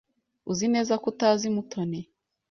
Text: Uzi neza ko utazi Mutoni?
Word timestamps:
Uzi 0.51 0.65
neza 0.73 0.93
ko 1.01 1.05
utazi 1.11 1.47
Mutoni? 1.55 2.01